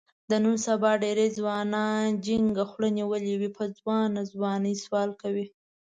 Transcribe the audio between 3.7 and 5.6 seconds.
ځوانه ځوانۍ سوال کوي.